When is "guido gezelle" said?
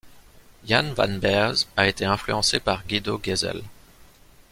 2.87-3.61